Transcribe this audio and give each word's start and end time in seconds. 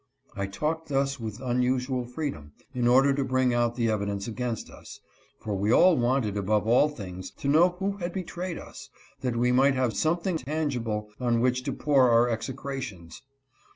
I 0.35 0.47
talked 0.47 0.89
thus 0.89 1.19
with 1.19 1.41
unusual 1.41 2.05
freedom, 2.07 2.53
in 2.73 2.87
order 2.87 3.13
to 3.13 3.23
bring 3.23 3.53
out 3.53 3.75
the 3.75 3.91
evidence 3.91 4.27
against 4.27 4.67
us, 4.71 4.99
for 5.39 5.53
we 5.55 5.71
all 5.71 5.95
wanted, 5.95 6.37
above 6.37 6.65
all 6.67 6.89
things, 6.89 7.29
to 7.37 7.47
know 7.47 7.75
who 7.77 7.97
had 7.97 8.11
betrayed 8.11 8.57
us, 8.57 8.89
that 9.19 9.35
we 9.37 9.51
might 9.51 9.75
have 9.75 9.95
something 9.95 10.37
tangible 10.39 11.11
on 11.19 11.39
which 11.39 11.61
to 11.65 11.71
pour 11.71 12.09
our 12.09 12.29
execrations. 12.31 13.21